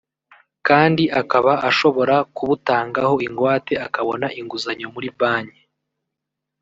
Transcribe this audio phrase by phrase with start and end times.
[0.67, 5.63] kandi akaba ashobora kubutangaho ingwate akabona inguzanyo muri banki